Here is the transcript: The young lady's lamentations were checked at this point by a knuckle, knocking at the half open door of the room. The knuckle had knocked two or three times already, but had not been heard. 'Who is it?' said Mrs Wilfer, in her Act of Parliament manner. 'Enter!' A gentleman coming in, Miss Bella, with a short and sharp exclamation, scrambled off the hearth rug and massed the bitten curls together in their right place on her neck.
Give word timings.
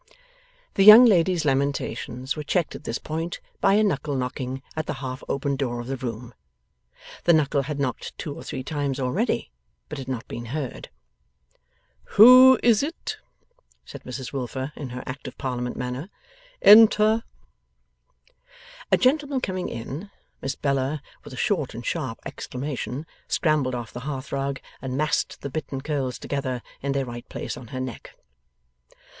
The 0.73 0.83
young 0.83 1.05
lady's 1.05 1.45
lamentations 1.45 2.35
were 2.35 2.41
checked 2.41 2.73
at 2.73 2.85
this 2.85 2.97
point 2.97 3.39
by 3.59 3.75
a 3.75 3.83
knuckle, 3.83 4.15
knocking 4.15 4.63
at 4.75 4.87
the 4.87 4.95
half 4.95 5.21
open 5.29 5.55
door 5.55 5.79
of 5.79 5.85
the 5.85 5.95
room. 5.95 6.33
The 7.25 7.33
knuckle 7.33 7.61
had 7.61 7.79
knocked 7.79 8.17
two 8.17 8.33
or 8.33 8.41
three 8.43 8.63
times 8.63 8.99
already, 8.99 9.51
but 9.89 9.99
had 9.99 10.07
not 10.07 10.27
been 10.27 10.45
heard. 10.45 10.89
'Who 12.15 12.59
is 12.63 12.81
it?' 12.81 13.17
said 13.85 14.01
Mrs 14.01 14.33
Wilfer, 14.33 14.71
in 14.75 14.89
her 14.89 15.03
Act 15.05 15.27
of 15.27 15.37
Parliament 15.37 15.77
manner. 15.77 16.09
'Enter!' 16.63 17.21
A 18.91 18.97
gentleman 18.97 19.39
coming 19.39 19.69
in, 19.69 20.09
Miss 20.41 20.55
Bella, 20.55 21.03
with 21.23 21.31
a 21.33 21.37
short 21.37 21.75
and 21.75 21.85
sharp 21.85 22.19
exclamation, 22.25 23.05
scrambled 23.27 23.75
off 23.75 23.93
the 23.93 23.99
hearth 23.99 24.31
rug 24.31 24.61
and 24.81 24.97
massed 24.97 25.41
the 25.41 25.49
bitten 25.51 25.79
curls 25.81 26.17
together 26.17 26.63
in 26.81 26.93
their 26.93 27.05
right 27.05 27.29
place 27.29 27.55
on 27.55 27.67
her 27.67 27.79
neck. 27.79 28.15